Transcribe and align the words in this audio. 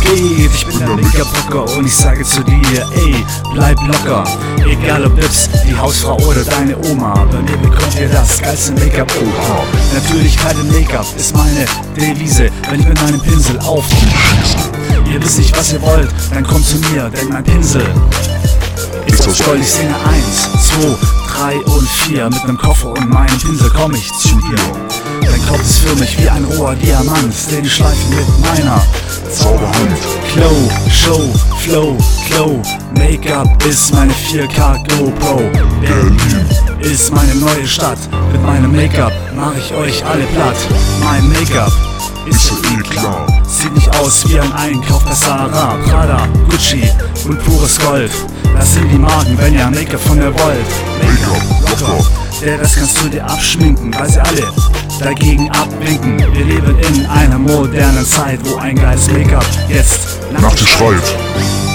geht? 0.00 0.50
Ich 0.54 0.66
bin 0.66 0.78
der 0.78 0.88
Make-up-Rocker 0.88 1.76
und 1.76 1.86
ich 1.86 1.94
sage 1.94 2.24
zu 2.24 2.42
dir, 2.42 2.86
ey, 2.94 3.24
bleib 3.52 3.78
locker. 3.86 4.24
Egal 4.64 5.04
ob 5.04 5.16
Lips, 5.20 5.50
die 5.66 5.76
Hausfrau 5.76 6.16
oder 6.16 6.42
deine 6.44 6.76
Oma, 6.90 7.12
bei 7.30 7.42
mir 7.42 7.56
bekommt 7.58 7.94
ihr 8.00 8.08
das 8.08 8.40
geilste 8.40 8.72
Make-up. 8.72 9.12
Oha. 9.20 9.64
Natürlichkeit 9.92 10.56
im 10.58 10.68
Make-up 10.68 11.06
ist 11.18 11.36
meine 11.36 11.66
Devise, 11.94 12.48
wenn 12.70 12.80
ich 12.80 12.88
mit 12.88 13.02
meinem 13.02 13.20
Pinsel 13.20 13.58
aufschieße. 13.60 14.56
Ihr 15.12 15.22
wisst 15.22 15.38
nicht, 15.38 15.56
was 15.56 15.72
ihr 15.72 15.82
wollt, 15.82 16.08
dann 16.32 16.46
kommt 16.46 16.64
zu 16.64 16.78
mir, 16.90 17.10
denn 17.10 17.28
mein 17.28 17.44
Pinsel 17.44 17.86
ist 19.06 19.28
aus 19.28 19.42
Gold. 19.44 19.60
Ich 19.60 19.72
singe 19.72 19.94
1, 19.94 20.68
2, 20.68 20.96
3 21.38 21.56
und 21.72 21.88
4 21.88 22.30
mit 22.30 22.46
nem 22.46 22.56
Koffer 22.56 22.88
und 22.90 23.10
meinem 23.10 23.38
Pinsel 23.38 23.70
komm 23.76 23.94
ich 23.94 24.10
zu 24.14 24.28
dir. 24.28 24.58
Dein 25.20 25.46
Kopf 25.46 25.60
ist 25.60 25.78
für 25.80 25.96
mich 25.96 26.18
wie 26.18 26.28
ein 26.28 26.44
roher 26.44 26.74
Diamant, 26.76 27.34
den 27.50 27.64
ich 27.64 27.74
schleife 27.74 28.08
mit 28.08 28.26
meiner 28.40 28.80
Zauberhand. 29.32 29.65
Glow, 30.36 30.68
Show, 30.90 31.32
Flow, 31.60 31.96
Glow. 32.28 32.60
Make-up 32.92 33.64
ist 33.64 33.94
meine 33.94 34.12
4K 34.12 34.76
GoPro. 34.86 35.36
Berlin 35.80 36.20
ist 36.80 37.10
meine 37.10 37.34
neue 37.36 37.66
Stadt. 37.66 37.98
Mit 38.32 38.42
meinem 38.42 38.70
Make-up 38.76 39.14
mach 39.34 39.56
ich 39.56 39.72
euch 39.72 40.04
alle 40.04 40.24
platt. 40.24 40.56
Mein 41.02 41.26
Make-up 41.30 41.72
ist 42.26 42.44
so 42.44 42.54
eh 42.54 42.82
klar. 42.82 43.26
Sieht 43.48 43.74
nicht 43.74 43.88
aus 43.98 44.28
wie 44.28 44.38
ein 44.38 44.52
Einkauf 44.52 45.02
bei 45.06 45.14
Sarah, 45.14 45.78
Prada, 45.88 46.28
Gucci 46.50 46.82
und 47.26 47.42
pures 47.42 47.78
Gold. 47.80 48.12
Das 48.54 48.74
sind 48.74 48.90
die 48.92 48.98
Marken, 48.98 49.38
wenn 49.38 49.54
ihr 49.54 49.70
Make-up 49.70 50.00
von 50.00 50.18
mir 50.18 50.34
wollt. 50.34 50.70
Make-up, 51.00 51.70
locker. 51.70 52.04
Der 52.42 52.60
Rest 52.60 52.76
kannst 52.76 53.02
du 53.02 53.08
dir 53.08 53.24
abschminken, 53.24 53.94
weil 53.98 54.10
sie 54.10 54.20
alle 54.20 54.52
dagegen 54.98 55.50
abwinken. 55.50 56.18
Wir 56.18 56.44
leben 56.44 56.78
in 56.78 57.06
einer 57.06 57.38
modernen 57.38 58.04
Zeit, 58.04 58.40
wo 58.44 58.56
ein 58.56 58.76
geiles 58.76 59.10
Make-up 59.10 59.46
jetzt 59.68 60.20
Nach 60.32 60.54
dir 60.54 60.66
schreit. 60.66 61.65